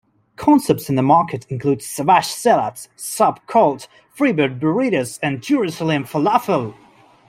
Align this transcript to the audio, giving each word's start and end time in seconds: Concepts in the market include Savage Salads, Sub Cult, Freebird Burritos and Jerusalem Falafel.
Concepts 0.35 0.89
in 0.89 0.95
the 0.95 1.03
market 1.03 1.45
include 1.51 1.83
Savage 1.83 2.25
Salads, 2.25 2.89
Sub 2.95 3.39
Cult, 3.45 3.87
Freebird 4.17 4.59
Burritos 4.59 5.19
and 5.21 5.43
Jerusalem 5.43 6.05
Falafel. 6.05 6.73